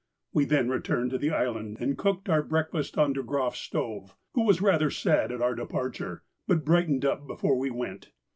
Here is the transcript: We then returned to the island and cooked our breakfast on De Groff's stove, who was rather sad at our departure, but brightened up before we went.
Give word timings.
We 0.33 0.45
then 0.45 0.67
returned 0.67 1.11
to 1.11 1.19
the 1.19 1.29
island 1.29 1.77
and 1.79 1.95
cooked 1.95 2.27
our 2.27 2.41
breakfast 2.41 2.97
on 2.97 3.13
De 3.13 3.21
Groff's 3.21 3.59
stove, 3.59 4.15
who 4.33 4.41
was 4.43 4.59
rather 4.59 4.89
sad 4.89 5.31
at 5.31 5.43
our 5.43 5.53
departure, 5.53 6.23
but 6.47 6.65
brightened 6.65 7.05
up 7.05 7.27
before 7.27 7.55
we 7.55 7.69
went. 7.69 8.09